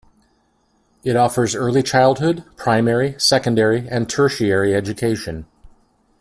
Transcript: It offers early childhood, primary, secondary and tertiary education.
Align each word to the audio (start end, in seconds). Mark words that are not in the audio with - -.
It 1.03 1.15
offers 1.15 1.53
early 1.53 1.83
childhood, 1.83 2.43
primary, 2.55 3.13
secondary 3.19 3.87
and 3.87 4.09
tertiary 4.09 4.73
education. 4.73 5.45